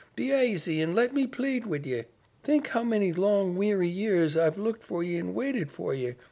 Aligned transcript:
Be 0.15 0.33
aisy 0.33 0.81
and 0.81 0.95
let 0.95 1.13
me 1.13 1.27
plead 1.27 1.67
wid 1.67 1.85
ye. 1.85 2.05
Think 2.43 2.65
how 2.69 2.83
many 2.83 3.13
long, 3.13 3.55
weary 3.55 3.87
years 3.87 4.35
I've 4.35 4.57
looked 4.57 4.81
for 4.81 5.03
ye 5.03 5.17
and 5.17 5.35
waited 5.35 5.69
for 5.69 5.93
ye. 5.93 6.15